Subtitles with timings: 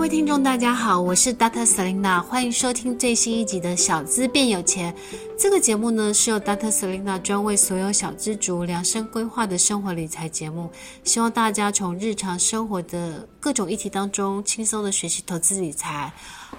[0.00, 4.90] 各位听众，大家好，我是 Dater Selina，欢迎收听最新一集的《小资变有钱》。
[5.38, 10.70] 这个节目呢，是由 Dater Selina 专为所有小资族量身规划的生活理财节目，
[11.04, 16.10] 希望大家从日常生活的各种议题当中，轻松的学习投资理财，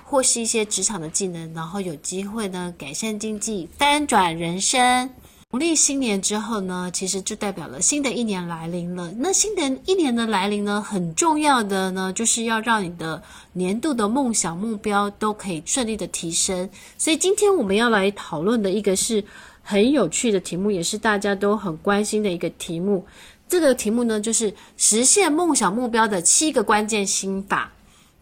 [0.03, 5.09] 或是一些职场的技能，然后有机会呢改善经济，翻转人生。
[5.53, 9.11] 农历新年之后呢，其实就代表了新的一年来临了。
[9.17, 13.21] 那新的一年的来临呢，很重要的呢，就是要让你的
[13.51, 16.69] 年度的梦想目标都可以顺利的提升。
[16.97, 19.21] 所以今天我们要来讨论的一个是
[19.61, 23.05] 很有趣的题目，也是大家都很关心的一个题目。
[23.49, 27.69] 这个题目呢，就是实现梦想目标的七个关键心法。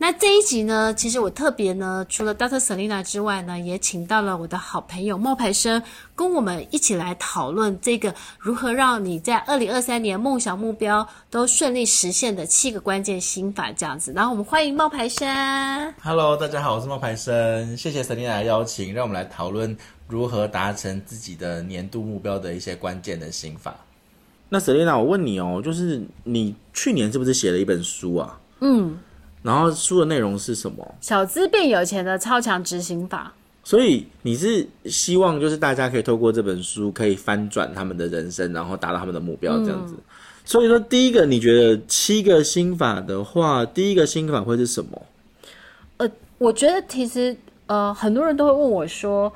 [0.02, 2.58] 那这一集呢，其实我特别呢，除了 Dr.
[2.58, 5.84] Selina 之外呢，也请到了我的好朋友冒牌生，
[6.16, 14.14] 跟我们一起来讨论这个如何让你在二零二三年梦想目标都顺利实现的七个关键心法，这样子。
[14.14, 15.28] 然后我们欢迎冒牌生。
[16.02, 19.76] Hello，大家好，我是冒牌生，谢谢 Selina 的邀请，让我们来讨论
[20.08, 23.76] 如何达成自己的年度目标的一些关键的心法。
[24.48, 28.40] 那 Selina，我问你哦，就是你去年是不是写了一本书啊？
[28.62, 28.98] 嗯。
[29.42, 30.96] 然后书的内容是什么？
[31.02, 33.34] 小资变有钱的超强执行法。
[33.64, 39.94] 所以你是希望就是大家可以透过这本书可以翻转他们的人生，然后达到他们的目标这样子。
[39.96, 40.04] 嗯、
[40.44, 45.02] 所以说，第一个你觉得七个心法的话，第一个心法会是什么？
[45.98, 46.10] 呃，
[46.40, 47.36] 我觉得其实
[47.68, 49.32] 呃很多人都会问我说，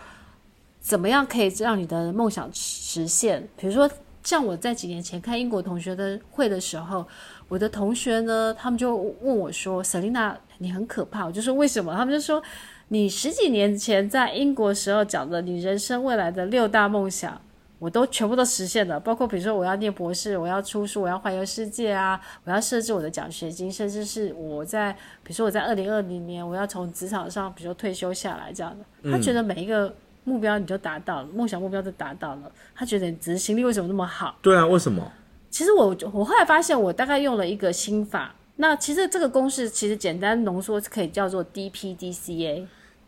[0.81, 3.47] 怎么样可以让你的梦想实现？
[3.55, 3.87] 比如说
[4.23, 7.05] 像我在几年前看英国同学的会的时候。
[7.49, 12.41] 我的同学呢，他们就问我说：“Selina，你很可怕。”我就说：“为什么？”他们就说
[12.87, 17.39] ：“你十几年前在英国时候讲的你人生未来的六大梦想，
[17.77, 18.99] 我都全部都实现了。
[18.99, 24.91] 包括比如说我要念博士，我要出书，我要环游世界啊，我要设置我的奖学金，甚至是我在
[25.21, 29.11] 比如说我在二零二零年我要从职场上比如说退休下来这样的。
[29.11, 34.37] 他觉得每一个目标你就达到了，梦想目标就达到了，他觉得你执行力为什么那么好？
[34.41, 35.11] 对啊，为什么？”
[35.49, 38.35] 其实我我后来发现，我大概用了一个心法。
[38.55, 42.65] 那其实这个公式其实简单浓缩可以叫做 DPDCA。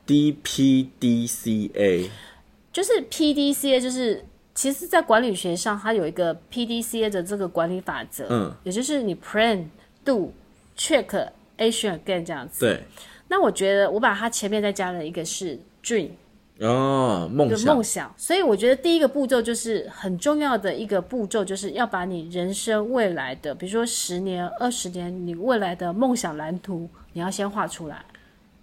[0.07, 2.09] DPDCA
[2.71, 4.23] 就是 PDCA，就是
[4.53, 8.27] 其实，在管理学上，它有一个 PDCA 的这个管理法则。
[8.29, 9.65] 嗯，也就是你 Plan、
[10.03, 10.31] Do、
[10.77, 12.65] Check、Action Again 这样子。
[12.65, 12.83] 对。
[13.27, 16.11] 那我觉得我把它前面再加了一个是 Dream。
[16.61, 28.05] 哦，梦想，梦想，所以我觉得第一个步骤就是很重要的一个步骤，就是要把你人生未来的，比如说十年、二十年，你未来的梦想蓝图，你要先画出来。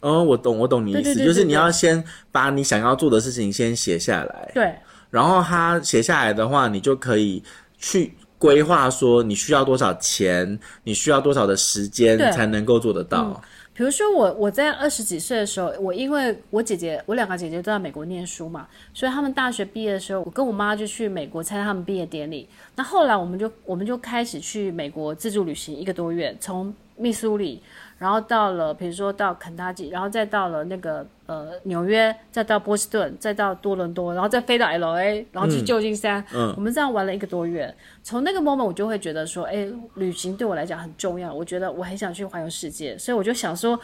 [0.00, 4.50] 哦，我懂，我懂你意思，对对对对对，就是你要先把你想要做的事情先写下来。
[4.54, 4.74] 对，
[5.10, 7.42] 然后他写下来的话，你就可以
[7.76, 13.40] 去规划说你需要多少钱，你需要多少的时间才能够做得到。
[13.74, 22.48] 比如说我我在二十几岁的时候，我因为我姐姐我两个姐姐都在美国念书嘛，所以他们大学毕业的时候，我跟我妈就去美国参加他们毕业典礼。
[22.76, 27.62] 那后来我们就我们就开始去美国自助旅行一个多月，从密苏里。
[28.02, 36.20] 然后到了，比如说到肯塔基，然后再到了那个呃纽约，再到波士顿，再到多伦多，然后再飞到 LA，然后去旧金山。
[36.32, 37.72] 嗯，嗯，我们这样玩了一个多月。
[38.02, 41.32] 从那个 moment 我就会觉得说，哎，旅行对我来讲很重要。
[41.32, 43.78] 我觉得我很想去环游世界，所以我就想说，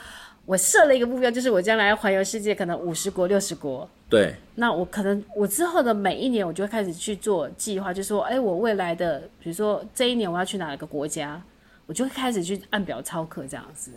[0.44, 3.88] 我设了一个目标，就是我将来要环游世界，可能五十国、六十国。
[4.08, 4.34] 对。
[4.56, 11.40] 那我可能我之后的每一年，我就会开始去做计划，就是说，哎，我未来的，比如说这一年我要去哪个国家，
[11.86, 13.92] 我就会开始去按表操课这样子。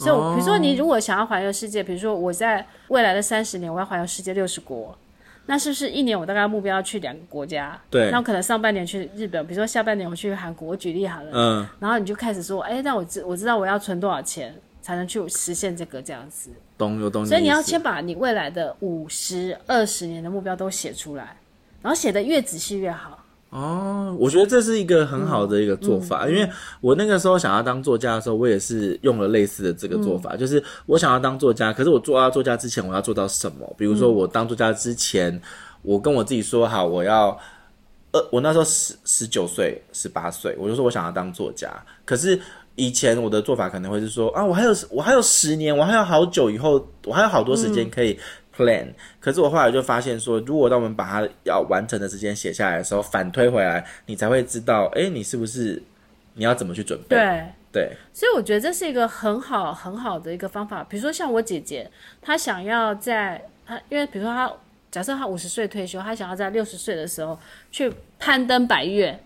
[0.00, 4.96] 所以，比如说你如果想要环游世界，比如说我在未来的三十年我要环游世界六十国，
[5.44, 7.78] 那是不是一年我大概目标要去两个国家？
[7.90, 8.10] 对。
[8.10, 11.30] 那我可能上半年去日本，比如说下半年我去韩国，我举例好了。
[11.34, 11.68] 嗯。
[11.78, 16.50] 然后你就开始说，哎，那我知我知道我要存多少钱才能去实现这个这样子。
[16.78, 17.26] 懂有懂。
[17.26, 21.36] 所以你要先把你未来的五十、二十年的目标都写出来，
[21.82, 23.19] 然后写的越仔细越好。
[23.50, 26.48] 哦，我觉得这是一个很好的一个做法，嗯嗯、因为
[26.80, 33.74] 我那个时候想要当作家的时候，我也是用了类似的这个做法，嗯、就是我想要当作家，可是我做到作家之前，我要做到什么？
[33.76, 35.40] 比如说我当作家之前，嗯、
[35.82, 37.36] 我跟我自己说好，我要，
[38.12, 41.68] 呃，我那时候十十九岁、十八岁，我就说我想要当作家。
[42.04, 42.40] 可是
[42.76, 48.16] 以前我的做法可能会是说啊，我还有我还有十年，我还有好久以后，我还有好多时间可以。
[48.60, 48.86] 嗯 plan，
[49.18, 55.82] 可是我后来就发现说，如果当我们把它要完成的时间写下来的时候，反推回来，你才会知道，哎，你是不是
[56.34, 57.16] 你要怎么去准备？
[57.16, 60.82] 对对，所以我觉得这是一个很好很好的一个方法。
[60.84, 61.88] 比如说像我姐姐，
[62.20, 64.52] 她想要在她，因为比如说她
[64.90, 67.38] 假设她五十岁退休，她想要在六十岁的时候
[67.70, 69.18] 去攀登百岳，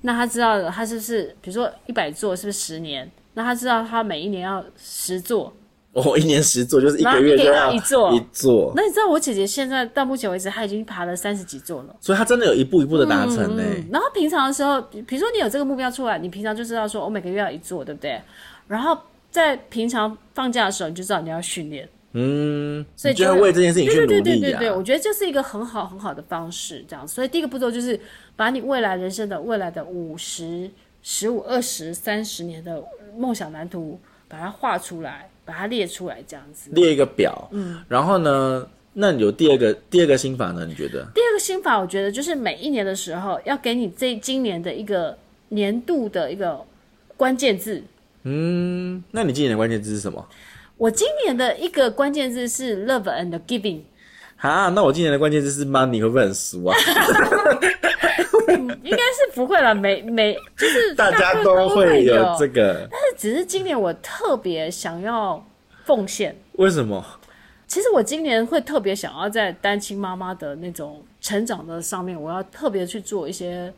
[0.00, 3.10] 那她知道了，她是不是比如说一百座，是不是十年？
[3.34, 5.54] 那她知道她每一年要十座。
[5.92, 8.72] 哦，一年十座就是一个月就要一座一座。
[8.76, 11.96] 那你知道我姐姐现在到目前为止，她已经爬了三十几座了。
[12.00, 13.88] 所以她真的有一步一步的达成呢、嗯。
[13.90, 18.20] 然后平常的时候，比如说你有这个目标出来，你平常就知道说，我每个月要一座，对不对？
[18.68, 18.96] 然后
[19.32, 21.88] 在平常放假的时候，你就知道你要训练。
[22.12, 27.06] 嗯，所以就要为这件事情去努力、啊、对对对对对，我觉得这是一个很好很好的方式，这样。
[27.06, 27.98] 所以第一个步骤就是
[28.36, 30.70] 把你未来人生的未来的五十、
[31.02, 32.80] 十五、二十、三十年的
[33.16, 35.29] 梦想蓝图，把它画出来。
[35.50, 40.64] 把它列出来，这样子列一个表，嗯，然后呢，那你有第二个第二个心法呢？
[40.64, 41.04] 你觉得？
[41.12, 45.18] 第二个心法，我觉得就是每一年的时候，要给你这今年的一个
[45.48, 46.56] 年度的一个
[47.16, 47.82] 关键字。
[48.22, 50.24] 嗯，那你今年的关键字是什么？
[50.76, 53.80] 我今年的一个关键字是 love and giving。
[54.36, 56.76] 啊，那我今年的关键字是 money，会不会很俗啊？
[58.82, 62.88] 应该是不会了，每每就是大家都会有这个，
[63.20, 65.44] 只是今年我特别想要
[65.84, 66.34] 奉献。
[66.52, 67.04] 为什么？
[67.66, 73.70] 其实我今年会特别想要在单亲妈妈的那种成长的上面，我要特别去做一些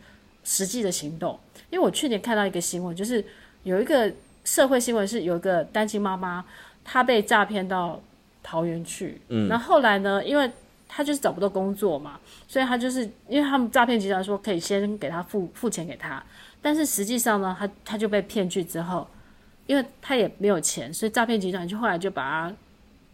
[0.45, 1.37] 实际的行动。
[1.71, 3.25] 因为我去年看到一个新闻，就是
[3.65, 4.09] 有一个
[4.45, 6.45] 社会新闻，是有一个单亲妈妈，
[6.85, 8.01] 她被诈骗到
[8.45, 10.49] 桃园去，嗯，然后后来呢，因为
[10.87, 16.25] 她就是找不到工作嘛，所以她就是因为他们诈骗集团说可以先给她付付钱给她，
[16.63, 19.05] 但是实际上呢，她她就被骗去之后，
[19.73, 22.55] 因为他也没有钱，所以诈骗集团就后来就把他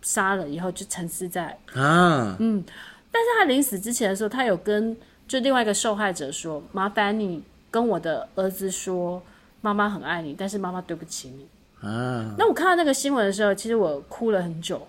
[0.03, 2.65] 杀了，以后就沉尸在啊，嗯，
[3.13, 4.97] 但是他临死之前的时候，他有跟
[5.29, 9.23] 就另外一个受害者说，麻烦你跟我的儿子说，
[9.61, 11.47] 妈妈很爱你，但是妈妈对不起你
[11.89, 12.35] 啊。
[12.37, 14.85] 那我看到那个新闻的时候，其实我哭了很久。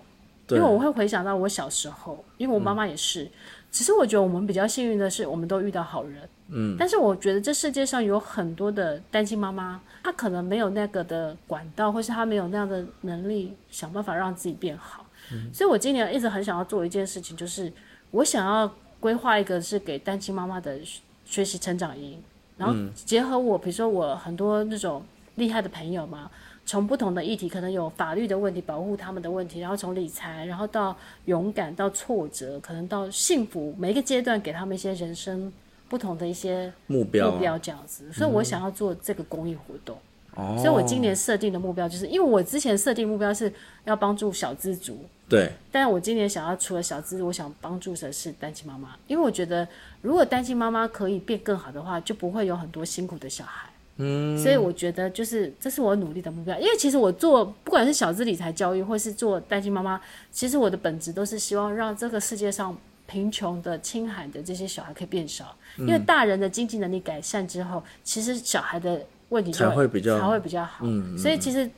[0.48, 3.22] 因为我会回想到我小时候，因为我妈妈也是。
[3.22, 3.30] 嗯、
[3.70, 6.28] 只是我觉得我们比较幸运的是，我们都遇到好人。
[6.48, 6.76] 嗯。
[6.78, 15.06] 但是我觉得这世界上有很多的单亲妈妈，她可能没有那个的管道，或是她没有那样的能力，想办法让自己变好。
[15.32, 15.50] 嗯。
[15.54, 17.72] 所以我今年一直很想要做一件事情，就是
[18.10, 20.78] 我想要规划一个是给单亲妈妈的
[21.24, 22.20] 学习成长营，
[22.56, 25.04] 然后结合我，比如说我很多那种
[25.36, 26.30] 厉害的朋友嘛。
[26.70, 35.52] 从不同的议题，可能有法律的问题，保护他们的问题，然后从理财，然后到勇敢，到挫折，可能到幸福，每一个阶段给他们一些人生
[35.88, 38.12] 不同的一些目标，目标这样子。
[38.12, 39.96] 所以我想要做这个公益活动。
[40.36, 43.52] 哦、嗯，所以我今年设定的目标就是，因为我之前设定目标是
[43.82, 44.96] 要帮助小资族，
[45.28, 49.66] 对，但是我今年想要除了小资，我想帮助的是单亲妈妈，因为我觉得
[50.02, 53.68] 如果单亲妈妈可以变更好的话，就不会有很多辛苦的小孩。
[54.00, 60.00] 嗯，所以我觉得就是这是我努力的目标，因为其实我做不管是小资理财教育，或是做单亲妈妈，
[60.32, 70.84] 其实我的本质都是希望让这个世界上贫穷的、清寒的这些小孩可以变少，因为大人的经济能力改善之后，其实小孩的问题就才会比较才会比较好。
[70.86, 71.68] 嗯，所以其实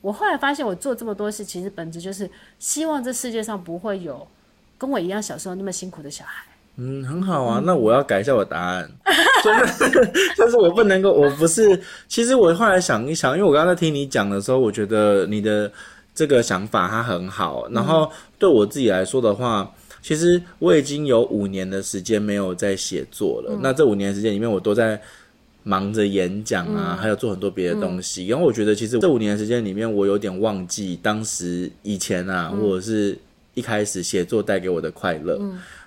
[0.00, 4.26] 我后来发现，我做这么多事，其实本质就是希望这世界上不会有
[4.78, 6.46] 跟我一样小时候那么辛苦的小孩。
[6.78, 7.62] 嗯，很好啊。
[7.64, 8.90] 那我要改一下我的答案，
[9.42, 11.80] 就是，但是我不能够，我不是。
[12.06, 15.70] 其实我后来想一想，因为我刚刚在听你讲的时候，我觉得你的
[16.14, 17.66] 这个想法它很好。
[17.70, 23.58] 然后对我自己来说的话，其实我已经有五年的时间没有在写作了。
[23.62, 25.00] 那这五年时间里面，我都在
[25.62, 28.26] 忙着演讲啊，还有做很多别的东西。
[28.26, 33.18] 然后我觉得，其实这五年时间里面，我有点忘记当时以前啊，或者是
[33.54, 35.40] 一开始写作带给我的快乐。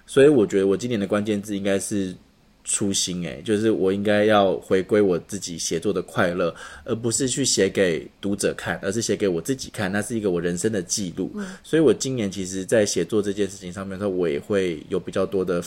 [0.09, 2.15] 所以我觉得我今年的关键字应该是
[2.63, 11.31] 初心，诶，就是我应该要回归我自己写作的快乐，而不是去写给读者看，而是写给我自己看，那是一个我人生的记录。
[11.35, 11.45] 嗯。
[11.63, 15.63] 所以我今年其实，在写作这件事情上面，说我也会有比较多的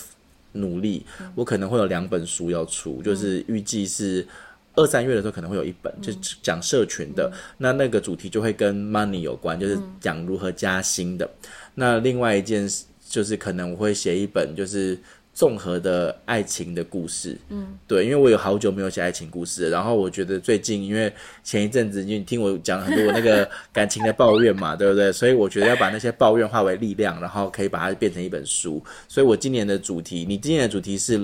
[0.54, 1.06] 努力。
[1.36, 4.26] 我可能会有两本书要出，就是预计是
[4.74, 11.30] 二三月的时候可能会有一本，就是讲社群的，那那个主题就会跟 money 有关，就是讲如何加薪的。
[11.76, 12.86] 那另外一件事。
[13.12, 14.98] 就是可能我会写一本，就是
[15.34, 21.12] 综合的爱情的故事，嗯，对，因为我有好久没有写爱情故事了，然后我觉得最近因为
[21.44, 25.12] 前一阵子因为听我讲很多我那个 感情的抱怨嘛，对不对？
[25.12, 28.82] 所以我觉得要把那些抱怨化为力量，然后可以把它变成一本书。
[29.06, 31.18] 所以我今年的主题，你今年的主题是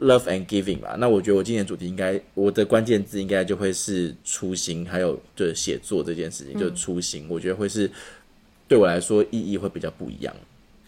[0.00, 0.96] love and giving 吧？
[0.98, 7.90] 那我觉得我今年的主题应该我的关键字应该就会是初心，还有就是写作这件事情，就是初心，我觉得会是
[8.66, 10.34] 对我来说意义会比较不一样。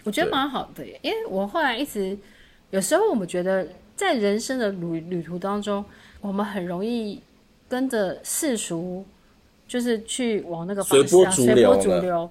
[0.04, 2.16] 我觉得蛮好的耶，因为我后来一直。
[2.72, 3.66] 有时候我们觉得，
[3.96, 5.84] 在人生的旅旅途当中，
[6.20, 7.20] 我们很容易
[7.68, 9.04] 跟着世俗，
[9.66, 12.30] 就是去往那个方向随波逐流，逐流。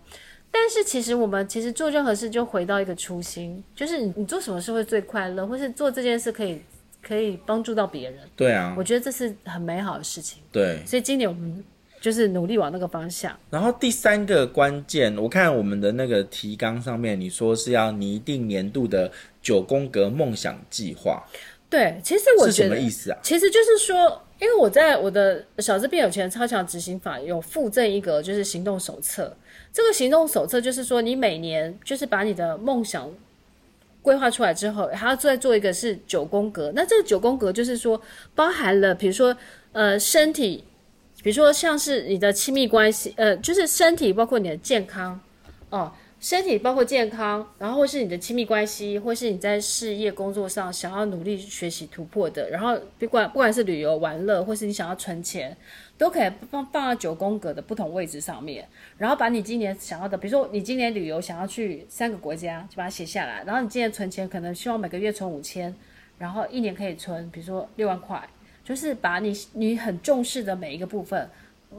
[0.50, 6.62] 但是其实我们其实做任何事，就回到一个初心，就是你你做什么事会最快乐，或是做这件事可以
[7.02, 8.20] 可以帮助到别人。
[8.38, 10.42] 对啊，我觉得这是很美好的事情。
[10.54, 11.62] 对，所以今年我们
[12.02, 13.38] 就是努力往那个方向。
[13.50, 19.12] 然后第三个关键，我看我们的那个提纲上面，你说是要拟定年度的。
[19.42, 21.26] 九宫格梦想计划，
[21.70, 23.18] 对，其实我觉得是什么意思啊？
[23.24, 29.34] 其实就是说，因为我在我的小资变有钱超强执行法有附赠一个就是行动手册。
[29.72, 33.10] 这个行动手册就是说，你每年就是把你的梦想
[34.02, 36.74] 规划出来之后，还要再做一个是九宫格。
[36.76, 38.00] 那这个九宫格就是说，
[38.36, 39.36] 包含了比如说
[39.72, 40.66] 呃身体，
[41.22, 45.20] 比如说像是你的亲密关系，呃，就是身体包括你的健康
[45.70, 45.92] 哦。
[46.22, 55.56] 身体包括健康，然后或是你的亲密关系，或是你在事业工作上想要努力学习突破的，然后不管不管是旅游玩乐，或是你想要存钱，
[55.98, 58.68] 都可以放放到九宫格的不同位置上面。
[58.98, 63.42] 然后把你今年想要的，比如说你今年旅游想要去三个国家，就把它写下来。
[63.46, 65.74] 然后你今年存钱，可能希望每个月存五千，
[66.18, 68.22] 然后一年可以存，比如说六万块，
[68.70, 71.28] 就是把你你很重视的每一个部分。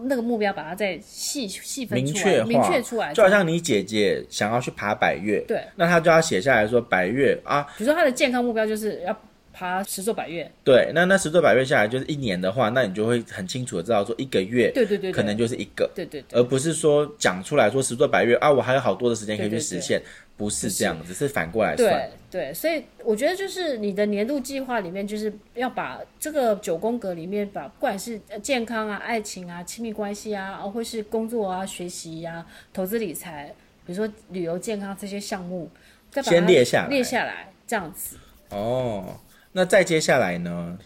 [0.05, 9.21] 那个目标把它再细细分出来，明确出来，就好像你姐姐想要去爬百越，对，那她就要写下来说百越啊，比如说她的健康目标就是要
[9.53, 20.01] 爬十座百越，对，那那十座百越下来就是一年的话，那你就会很清楚的知道说一个月，对对对，可能就是一个，对对对，而不是说讲出来说十座百越啊，我还有好多的时间可以去实现。
[20.41, 22.11] 不是这样子，是反过来算。
[22.31, 33.55] 对对，所以我觉得就是你的年度计划里面，就是要把这个九宫格里面，把不管是健康啊、爱情啊、亲密关系啊，或是工作啊、学习呀、啊、投资理财，
[33.85, 35.69] 比如说旅游、健康这些项目，
[36.11, 38.17] 再把它先列下来，列下来这样子。
[38.49, 39.21] 哦，
[39.53, 40.79] 那再接下来呢？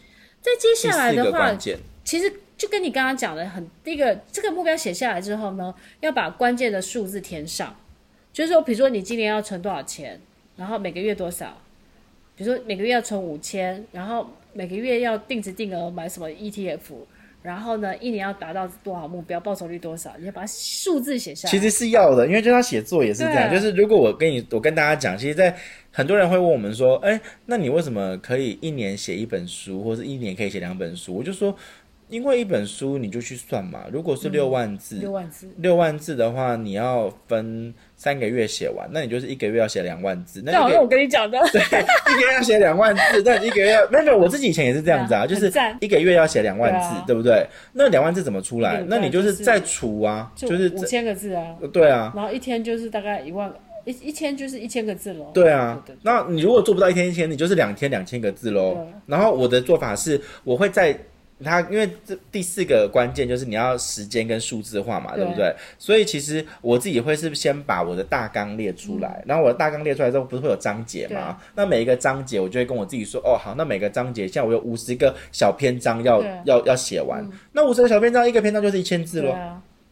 [0.42, 1.56] 再接下来的话，
[2.02, 7.76] 其实就跟你刚刚讲的很，第一个这个目标写下来之后呢，要把关键的数字填上。
[8.34, 10.20] 就是说，比如说你今年要存多少钱，
[10.56, 11.56] 然后每个月多少，
[12.34, 16.80] 比如说每个月要存五千，然后每个月要定时定额买什么 ETF，
[17.42, 21.50] 然后呢，一年要达到多少目标，报酬率多少，你要把数字写下来。
[21.52, 23.48] 其实是要的，因为就他写作也是这样。
[23.48, 25.56] 就是如果我跟你，我跟大家讲，其实，在
[25.92, 31.14] 很多人会问我们说，哎，那你为什么可以一年写一本书，或者一年可以写两本书？
[31.14, 31.56] 我就说。
[32.08, 40.42] 因为一本书你就去算嘛，如果是六万字，六万字，六万字的话，你要分三个月写完，那你就是一个月要写两万字。
[40.44, 47.46] 那好像我跟你讲的， 对，一个月要写两万字，那一个月要 没有没有，我自己以前也是这样子啊，就是一个月要写两万字，对不对？
[47.72, 48.84] 那两万字怎么出来？
[48.86, 53.50] 那你就是再除啊，就是五千个字啊，对啊，然后一天就是大概一万
[53.86, 55.30] 一一千就是一千个字喽。
[55.32, 58.86] 对啊，那你如果做不到一天一千，你就是两天两千个字喽。
[59.06, 60.94] 然后我的做法是，我会在。
[61.44, 65.54] 它因为这第四个关键就是你要时间跟数字化嘛，对，不对？
[65.78, 71.38] 所以其实我自己会是先把我的大纲列出来，嗯、然后我的大纲列出来之后，不是会有章节吗？
[71.54, 79.36] 那每一个章节我就会跟我自己说，哦，好，那每个章节像我有五十个小篇章要要要写完，嗯、那五十个小篇章一个篇章就是一千字喽，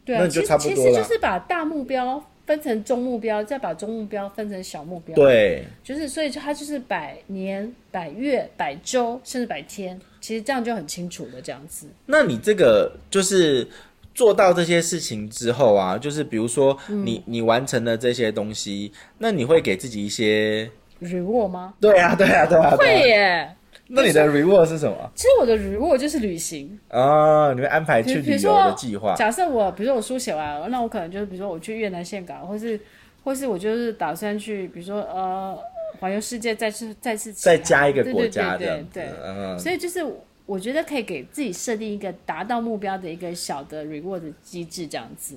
[0.05, 0.77] 对啊，那你就差不多了。
[0.77, 10.01] 其实就是把大目标分成中目标，再把中目标分成小目标，对，就是所以它就是百年、百月、百周，甚至百天。
[10.21, 11.87] 其实这样就很清楚了这样子。
[12.07, 13.67] 那你这个就是
[14.15, 20.71] 做到这些事情之后啊，就是比如说你、嗯、你完成了这些东西，那你会给自己一些
[21.01, 21.75] reward 吗？
[21.81, 23.57] 对啊，对啊，对啊，会耶。
[23.95, 25.11] 那你的 reward 是什么？
[25.15, 29.15] 其实我的 reward 就是旅行啊，你会安排去旅游的计划。
[29.15, 32.81] 假设我比如说我书写完了，那我可能就是比如说我去越南岘港，或是
[33.23, 35.59] 或是我就是打算去，比如说呃。
[36.01, 40.05] 环游世界，再次再次再加一个国家的，对，对，对，对，对，嗯，所以就是
[40.47, 45.37] 我觉得可以给自己设定一个达到目标的一个小的 reward 机制，这样子。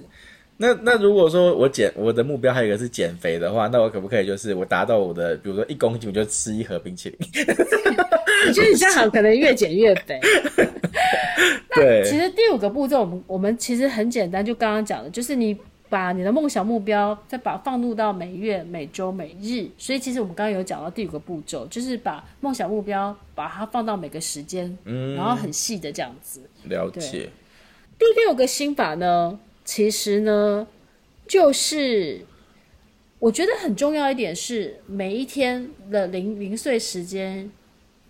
[0.57, 7.29] 那那如果说我减我的目标还有一个是减肥的话，那我可不可以就是我达到我的，比如说一公斤，我就吃一盒冰淇淋？
[8.47, 10.19] 我觉得你这样可能越减越肥。
[11.75, 15.57] 对，其实第五个步骤，我们我们其实很简单，就刚刚讲的，就是你
[15.89, 19.67] 把你的梦想目标再把放入到每月、每周、每日。
[19.77, 26.39] 所以其实我们刚刚有讲到第五个步骤，就是把梦想目标把它放到每个时间，嗯，然后很细的这样子。
[26.69, 27.29] 了解。
[28.00, 30.65] 第六个心法呢，其实呢，
[31.27, 32.24] 就是
[33.19, 37.51] 我觉得很重要一点是每一天的零零碎时间。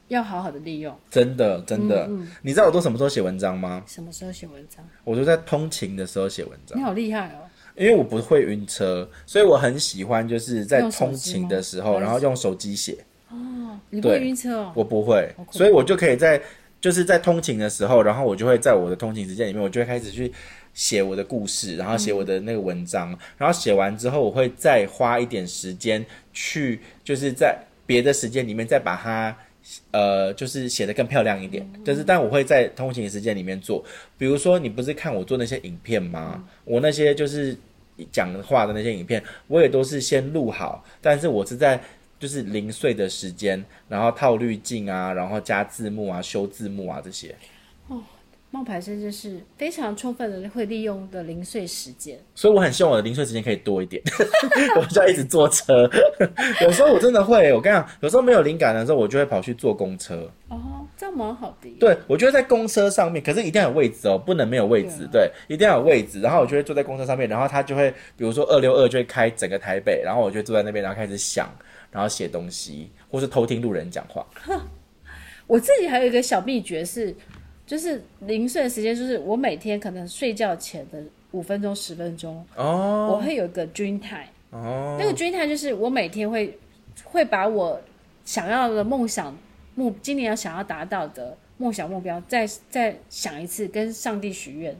[0.07, 2.05] 要好好的利用，真的真的。
[2.05, 3.83] 嗯嗯、你知道我都什么时候写文章吗？
[3.87, 4.87] 什么时候写文章？
[5.03, 6.77] 我都在通勤的时候写文章。
[6.77, 7.49] 你好厉害哦！
[7.75, 12.99] 因为我不会晕车，所以我很喜欢就是在通勤的时候，然后用手机写。
[13.31, 14.71] 哦，你不会晕车哦？
[14.75, 16.39] 我不会，所以我就可以在
[16.79, 20.31] 就是在通勤的时候，然后我就会在我的通勤时间里面，我就会开始去
[20.75, 29.35] 写我的故事，然后写我的那个文章，嗯、然后写完之后，我会再花一点时间去，就是在别的时间里面再把它。
[29.89, 33.83] 呃，就是写得更漂亮一点，就是但我会在通勤时间里面做。
[34.15, 36.47] 比如说，你不是看我做那些影片吗？
[36.65, 37.57] 我那些就是
[38.11, 41.81] 讲话的那些影片，我也都是先录好，但是我是在
[42.19, 47.33] 就是零碎的时间，然后套滤镜啊，然后加字幕啊，修字幕啊这些。
[48.55, 54.01] 冒牌生就是非常充分的会利用的零碎时间，所以我很希望我的零碎时间可以多一点，
[54.79, 55.89] 我就要一直坐车。
[56.63, 60.31] 有时候我真的会，我跟你讲，有时候没有灵感的时候，我就会跑去坐公车。
[60.47, 61.69] 哦，这样蛮好的。
[61.81, 65.05] 对，我觉得在公车上面，可是一定要有位置哦，不能没有位置。
[65.11, 66.21] 对，啊、对，一定要有位置。
[66.21, 71.53] 然后我就会坐在公车上面，然后他就会，比如说二六二就会开整个台北，然后我就坐在那边，然后开始想，
[71.91, 74.25] 然后写东西，或是偷听路人讲话。
[75.45, 77.13] 我自己还有一个小秘诀是。
[77.65, 86.57] 就是零碎的时间，就是我每天可能睡觉前的五分钟、十分钟，哦，我会有一个 dream time，哦，那个 dream time 就是我每天会
[87.03, 87.81] 会把我
[88.23, 89.35] 想要的梦想
[89.73, 94.71] 目，今年要想要达到的梦想目标，再再想一次，跟上帝许愿，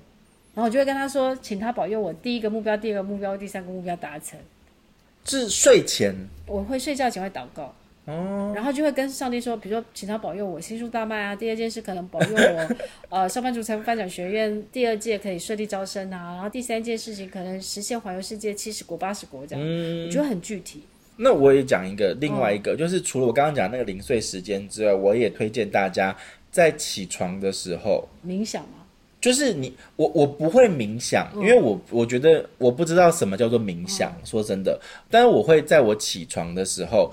[0.54, 4.40] 然后我就会跟他说，请他保佑我第一个目标、第二个目标、第三个目标达成。
[5.26, 6.14] 是睡前，
[6.46, 7.74] 我会睡觉前会祷告。
[8.06, 11.36] 哦，然后就会跟上帝说，比如说请他保佑我新书大卖啊。
[11.36, 12.76] 第二件事可能保佑我，
[13.10, 16.34] 呃，上班族财富发展学院第二届可以顺利招生啊。
[16.36, 20.82] 然后第三件事情可能实现环游世界七十国八十国这样，嗯，我觉得很具体。
[21.18, 26.16] 那我也讲一个，另外一个、哦、就是除了我刚刚讲那个零碎时间之外，我也推荐大家
[26.52, 28.86] 在起床的时候冥想吗？
[29.20, 37.12] 就是你我我不会冥想，因为我我觉得我不知道什么叫做冥想，嗯、说真的，但是我会在我起床的时候。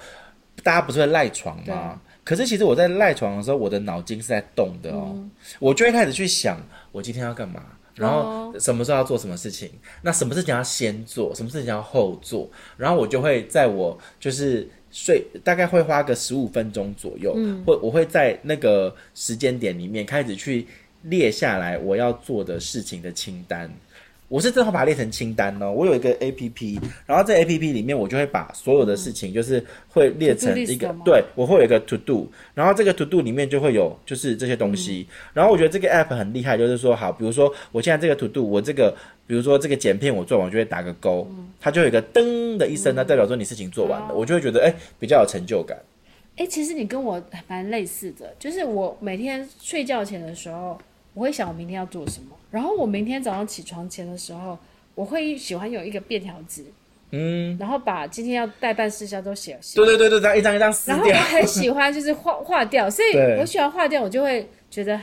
[0.63, 2.01] 大家不是会赖床吗？
[2.25, 5.11] 可是其实我在赖床的时候，我的脑筋是在动的哦。
[5.15, 6.57] 嗯、我就会开始去想，
[6.93, 7.65] 我今天要干嘛，
[7.97, 20.67] 然后什么时候要做什么事情，哦、那什么事情要先做，什么事情要后做，然后我就会在我就是睡，大概会花个十五分钟左右，嗯，会我会在那个时间点里面开始去
[21.03, 23.69] 列下来我要做的事情的清单。
[24.33, 38.27] 我是正好把它列成清单哦，我有一个 A P P，然后在 A P P 里面我就会把所有的事情，就是会列成一个，对，我会有一个 To Do，然后这个 To Do 里面就会有就是这些东西，然后我觉得这个 App 很厉害，就是说好，比如说我现在这个 To
[38.27, 41.29] Do，我这个比如说这个剪片我做完，我就会打个勾，
[41.61, 45.77] 它就有一个噔的一声，那代表说你事情做完了，我就会觉得哎比较有成就感。
[46.39, 50.79] 哎，其实你跟我蛮类似的，就是我每天睡觉前的时候。
[51.15, 54.59] 我会想我明天要做什么，然后我明天早上起床前的时候，
[54.95, 56.65] 我会喜欢有一个便条纸，
[57.11, 59.59] 嗯，然后把今天要待办事项都写。
[59.75, 60.97] 对对对对，这样一张一张撕掉。
[60.97, 64.99] 然后我很喜欢就是画画掉，所以 我喜欢画掉，我就会觉得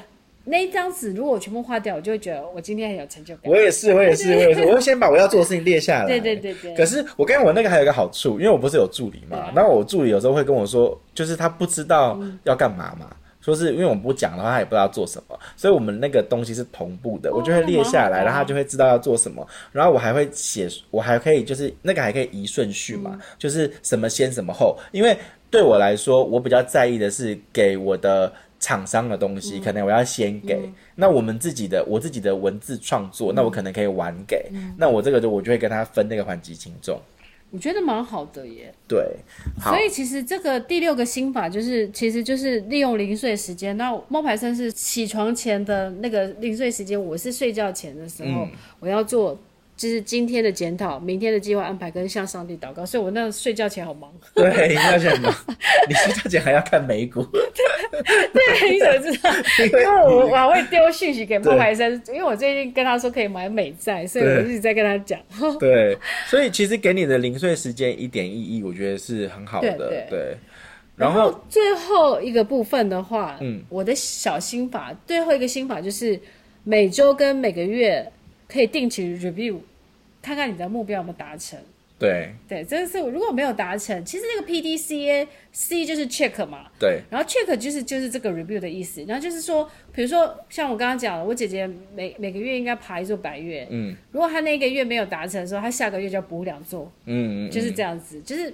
[0.46, 3.44] 那一张纸如果我全部画掉，我就会觉得我今天很有成就感。
[3.52, 6.08] 我也是， 我也是，我也是，我会先把我要做的事情列下来。
[6.08, 6.74] 对对对对。
[6.76, 13.16] 可是我跟我那个还有一个好处，因为我不是有助理嘛，然后我助理有时候会跟我说，就是他不知道要干嘛嘛。
[13.42, 19.48] 说是因为我们不讲的话，他也不知道做什么，所以我们那个东西是同步的，我就会列下来，然后他就会知道要做什么。
[19.72, 24.78] 然后我还会写，我还可以就是那个还可以移顺序嘛，就是什么先什么后。
[24.92, 25.18] 因为
[25.50, 30.60] 对我来说，我比较在意的是给我的厂商的东西，可能我要先给。
[30.96, 34.52] 那我们自己的我自己的文字创作，那我可能可以晚给。
[34.78, 37.00] 那我这个就我就会跟他分那个缓急轻重。
[37.52, 38.74] 我觉得蛮好的耶。
[38.88, 39.18] 对，
[39.62, 43.76] 所以其实这个第六个心法就是，其实就是利用零碎时间。
[43.78, 49.38] 那冒牌生是起床前的那个零碎时间，我是睡觉前的时候，嗯、我要做。
[49.80, 54.12] 就是今天的检讨，明天的计划安排，跟向上帝祷告，所以我那睡觉前好忙。
[54.36, 55.34] 对，睡觉前忙，
[55.88, 57.24] 你睡觉前还要看美股。
[57.24, 59.32] 对，你怎么知道？
[59.64, 65.18] 因为我我还会丢讯息给孟怀生，因为我最近跟他说可以买美债，所以我一直在跟他讲。
[65.58, 69.78] 对，所以其实给你的零碎时间一点意义，我觉得是很好的。
[69.78, 70.38] 对，对。
[70.98, 76.20] 然后最后一个部分的话，嗯，我的小心法，最后一个心法就是
[76.66, 78.06] 每周跟每个月
[78.46, 79.56] 可以定期 review。
[80.22, 81.60] 看看你的目标有没有达成。
[81.98, 82.34] 对。
[82.48, 98.52] 对，这个是如果没有达成，其实那个 P D C A C 就是 check 嘛，对，然后 check 就是就是这个 review 的意思，然后就是说，比如说像我刚刚讲的，我姐姐每每个月应该爬一座百月，嗯，如果她那个月没有达成的时候，她下个月就要补两座，嗯，嗯，就是这样子，就是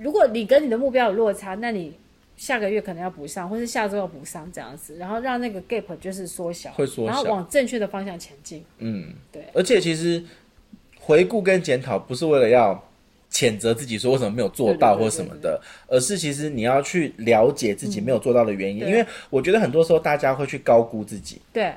[0.00, 1.92] 如果你跟你的目标有落差，那你
[2.36, 10.24] 下个月可能要补上，或是下周要补上这样子，然后让那个 gap 就是缩小，会缩小，然后往正确的方向前进，嗯，对，而且其实。
[11.00, 12.80] 回顾跟检讨不是为了要
[13.30, 18.84] 谴责自己说为什么没有做到或什么的，而是其实你要去了解自己没有做到的原因。
[18.84, 21.40] 嗯、因为我觉得很多时候大家会去高估自己。
[21.52, 21.72] 对，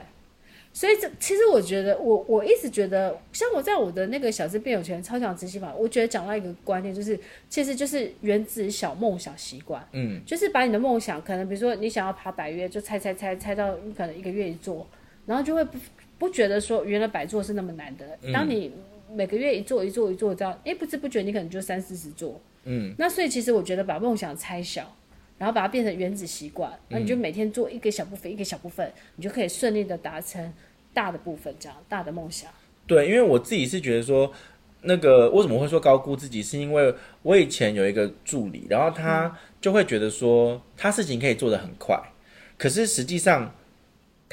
[0.74, 9.88] 所以这其实我觉得，我我一直觉得，像我在我的那个小资变有钱超强执行法，我觉得讲到一个观念，就是其实就是原子小梦想习惯。
[9.92, 14.88] 嗯，就是把你的梦想，可能比如说你想要爬百岳，就猜猜猜猜到你可能一个月一座，
[15.28, 15.78] 然后就会不
[16.18, 18.18] 不觉得说原来百座是那么难的。
[18.34, 24.96] 当你、嗯每个月一做一做一做这样，哎，不知不觉你可能就三四十座，嗯，那所以其实我觉得把梦想拆小，
[25.38, 30.54] 然后把它变成原子习惯，那、嗯、你就每天做一个小部分，一个小部分，你就可以顺利的达成
[30.94, 32.50] 大的部分，这样大的梦想。
[32.88, 34.32] 对，因为我自己是觉得说，
[34.82, 41.98] 那个为什么会说高估自己，是因为我以前有一个助理，然后他就会觉得说，他事情可以做得很快，
[42.58, 43.54] 可是实际上。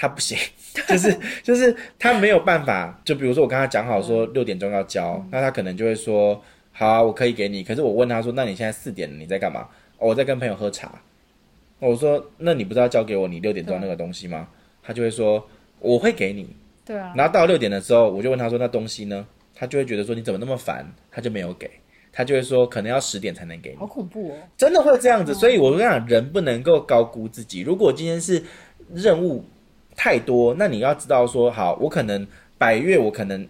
[0.01, 0.39] 他不行，
[0.89, 2.99] 就是就是他没有办法。
[3.05, 7.63] 就比如说我跟他讲好说六点钟要交，嗯、那他可能就会说好啊，我可以给你。
[7.63, 9.69] 可是我问他说，那你现在四点你在干嘛？
[9.99, 10.91] 哦，我在跟朋友喝茶。
[11.81, 14.49] 我说那你不是要交给我你六点钟那个东西吗？
[14.83, 15.47] 他就会说
[15.81, 16.49] 我会给你。
[16.87, 17.13] 对啊。
[17.15, 19.27] 然后到六点的时候，我就问他说那东西呢？
[19.55, 20.91] 他就会觉得说你怎么那么烦？
[21.11, 21.71] 他就没有给。
[22.11, 23.77] 他就会说可能要十点才能给你。
[23.77, 24.37] 好恐怖哦！
[24.57, 25.35] 真的会这样子。
[25.35, 27.61] 所以我跟你讲，人不能够高估自己。
[27.61, 28.43] 如果今天是
[28.95, 29.45] 任务。
[30.03, 33.47] 太多，那你要知道说，好，我可能百月，我可能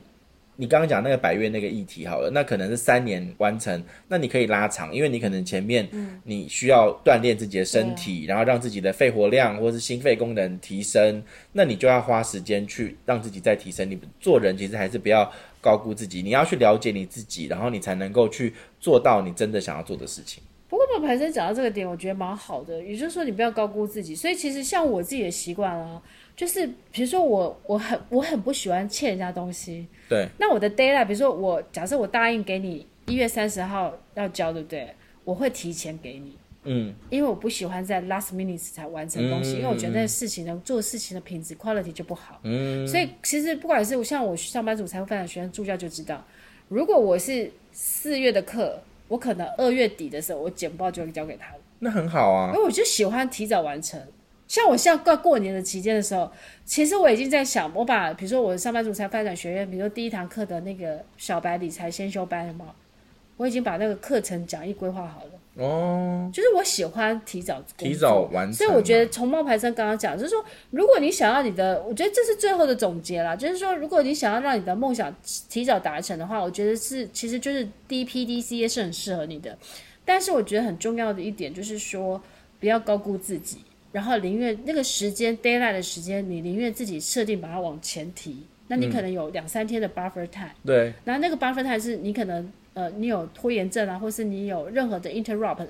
[0.57, 5.89] 你刚刚讲那个百月那个议题好了，那可能是三年完成，那你可以拉长，因为你可能前面
[6.25, 13.89] 你需要锻炼自己的身体，嗯、然后让自己的肺活量或是心肺功能提升，那你就要花时间去让自己再提升。
[13.89, 20.43] 你做人其实还是不要高估自己，你要去了解你自己，然后你才能够去做到你真的想要做的事情。
[20.69, 24.17] 不过，把盘生讲到这个点，我觉得蛮好的，也就是说你不要高估自己。
[24.17, 26.03] 所以其实像我自己的习惯啊。
[26.41, 30.27] 就是比如说我我很我很不喜欢欠人家东西，对。
[30.39, 34.89] 那我的 deadline，比如说我假设我答应给你一月三十号要交，对不对？
[35.23, 42.89] 我会提前给你，嗯，因为我不喜欢在 last minute 才完成东西，嗯、因为我觉得那事情呢做事情的品质 quality 就不好，嗯。
[42.89, 46.25] 所以其实不管是像我上班族财务发展学院助教就知道，
[46.69, 54.01] 如果我是四月的课，我可能二月底的时候我简报就会交给他，那很好啊，因为我就喜欢提早完成。
[54.51, 56.29] 像我像在过过年的期间的时候，
[56.65, 62.75] 其实我已经在想，我把比如说我的上班族才发展学院，比如说第一堂课的那个小白理财先修班嘛，
[63.37, 65.65] 我已经把那个课程讲义规划好了。
[65.65, 75.15] 哦，就是我喜欢提早提早完成，所以我觉得从冒牌生刚刚讲，就是说，如果你想要你的，我觉得这是最后的总结啦，就是说，如果你想要让你的梦想
[75.49, 79.57] 提早达成的话，我觉得是其实就是 DPDCA 是很适合你的，
[80.05, 82.21] 但是我觉得很重要的一点就是说，
[82.59, 83.59] 不要高估自己。
[83.93, 90.47] 然后宁愿那个时间 deadline 的时间，你宁愿自己设定把它往前提，那你可能有两三天的 buffer time。
[90.47, 90.93] 嗯、对。
[91.05, 95.67] 然后那个 buffer time 是你可能呃，你有拖延症啊，或是你有任何的 interrupt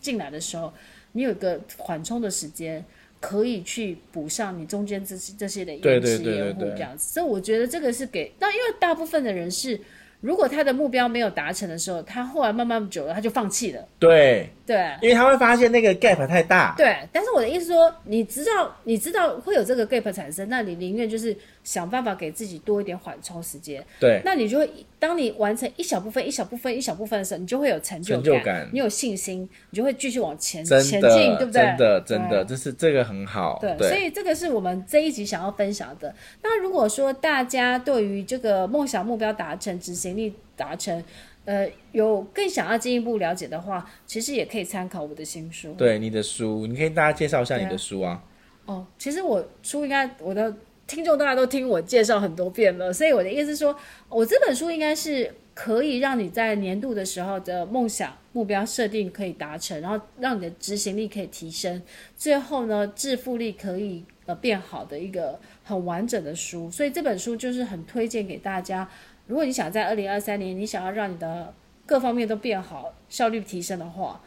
[0.00, 0.72] 进来的时候，
[1.12, 2.84] 你有一个缓冲的时间，
[3.20, 7.12] 可以去补上你中间这些这些的延迟延误这样子。
[7.12, 9.80] 所以我觉得这个是给，那因为大部分的人是。
[10.20, 13.84] 如果他的目标没有达成的时候，他后来慢慢久了，他就放弃了。
[13.98, 16.74] 对对，因为他会发现那个 gap 太大。
[16.76, 21.36] 对，但是我的意思说，你知道，你知道会有这个 gap 产生，那你宁愿就是
[21.68, 23.84] 想办法给自己多一点缓冲时间。
[24.00, 31.00] 对，那你就会，当你完成一小部分、一小部分、一小部分的时候，你就会有成就感，就感你有信心，你就会继续往前前进，
[31.36, 31.60] 对不对？
[31.60, 33.58] 真的，真的，这是这个很好。
[33.60, 36.14] 对，对，所以这个是我们这一集想要分享的。
[36.42, 41.04] 那如果说大家对于这个梦想目标达成执行，力达成，
[41.44, 45.74] 呃，有更想要进一步了解的话，其实也可以参考我的新书。
[45.74, 48.12] 对，你的书，你可以大家介绍一下你的书啊。
[48.12, 48.24] 啊
[48.68, 50.54] 哦，其实我书应该我的
[50.88, 53.76] 听众大家都听我介绍很多遍了，所以我的意思是说，
[54.08, 61.82] 我这本书应该是可以让你在年度的时候的梦想目标设定可以达成，然后让你的执行力可以提升，
[62.16, 66.70] 最后呢，致富力可以呃变好的一个很完整的书。
[66.70, 68.88] 所以这本书就是很推荐给大家。
[69.26, 71.52] 如果你想在二零二三年，你想要让你的
[71.84, 74.22] 各方面都变好，效率提升的话，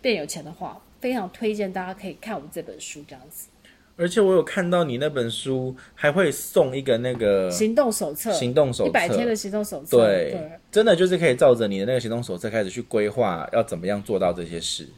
[0.00, 3.48] 变有钱的话，非常推荐大家可以看我们这本书这样子。
[3.96, 9.96] 而且我有看到你那本书还会送一个那个行动手册，行动手册，一百天的行动手册。
[9.98, 14.88] 对，对，真的就是可以照着你的那个行动手册开始去规划，要怎么样做到这些事。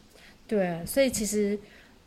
[0.47, 1.57] 对，所以其实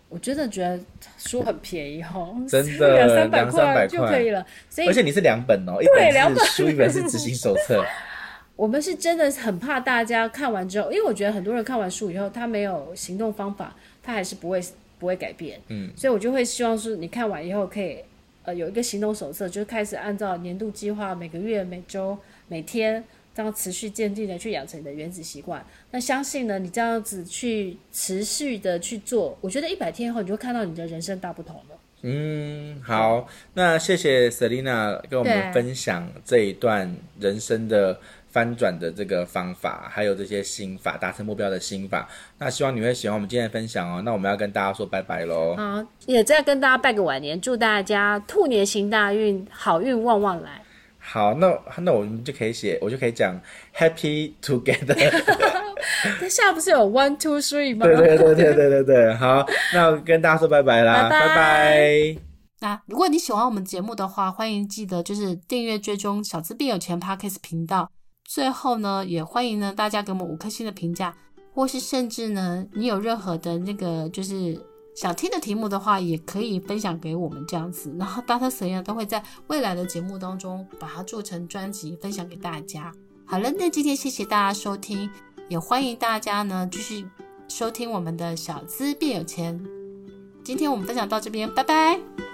[0.08, 0.80] 我真的觉得
[1.16, 4.44] 书很便宜哦，真的 两三百块就可以了。
[4.68, 7.84] 所以而且你是两本哦，对，一本是书，一本是执行手册。
[8.56, 14.60] 我们是真的很怕大家看完之后，因为我觉得很多人看完书以后，他没有行动方法，他还是不会
[15.00, 15.58] 不会改变。
[15.68, 17.98] 嗯，所以我就会希望是，你看完以后可以
[18.44, 23.02] 呃有一个行动手册，就开始按照年度计划，每个月、每周、每天
[23.34, 25.64] 这样持续渐进的去养成你的原子习惯。
[25.90, 31.76] 那相信呢，你这样子去持续的去做，我觉得一百天后，你就会看到你的人生大不同了。
[32.02, 37.98] 嗯，好，那谢谢 Selina 跟我们分享这一段人生的。
[38.30, 42.08] 翻转的这个方法，还有这些心法，达成目标的心法。
[42.38, 44.02] 那希望你会喜欢我们今天的分享哦。
[44.04, 45.56] 那我们要跟大家说拜拜喽。
[45.56, 50.62] 好，也再跟大家拜个晚年，祝大家兔年行大运，好运旺旺来。
[50.98, 53.40] 好，那那我们就可以写，我就可以讲
[53.74, 54.94] Happy Together。
[56.20, 57.86] 那现在不是有 One Two Three 吗？
[57.86, 59.14] 对对对对对对对。
[59.14, 61.28] 好，那我跟大家说拜拜啦，拜拜。
[61.28, 62.16] 拜拜。
[62.60, 67.90] 那如果你喜欢我们节目的话，欢迎记得就是订阅追踪小资变有钱 Podcast 频道。
[68.32, 71.12] 最后呢，也欢迎呢大家给我们五颗星的评价，
[71.52, 74.56] 或是甚至呢，你有任何的那个就是
[74.94, 77.92] 想听的题目的话，也可以分享给我们这样子。
[77.98, 78.48] 然后 Dr.
[78.48, 82.92] Selena 都会在未来的节目当中把它做成专辑分享给大家。
[83.26, 85.10] 好了，那今天谢谢大家收听，
[85.48, 87.04] 也欢迎大家呢继续
[87.48, 89.60] 收听我们的小资变有钱。
[90.44, 92.29] 今天我们分享到这边，拜拜。